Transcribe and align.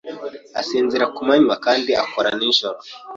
Asinzira 0.61 1.05
ku 1.15 1.21
manywa 1.27 1.55
kandi 1.65 1.91
akora 2.03 2.29
nijoro. 2.37 2.77